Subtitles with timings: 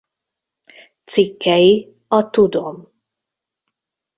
[1.09, 1.69] Cikkei
[2.17, 2.77] a Tudom.